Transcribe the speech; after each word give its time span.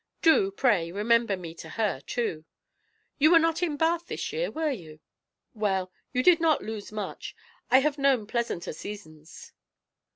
Do, 0.23 0.49
pray, 0.49 0.91
remember 0.91 1.37
me 1.37 1.53
to 1.53 1.69
her, 1.69 1.99
too. 2.01 2.45
You 3.19 3.29
were 3.29 3.37
not 3.37 3.61
in 3.61 3.77
Bath 3.77 4.07
this 4.07 4.33
year, 4.33 4.49
were 4.49 4.71
you? 4.71 4.99
Well, 5.53 5.91
you 6.11 6.23
did 6.23 6.39
not 6.39 6.63
lose 6.63 6.91
much; 6.91 7.35
I 7.69 7.81
have 7.81 7.99
known 7.99 8.25
pleasanter 8.25 8.73
seasons." 8.73 9.53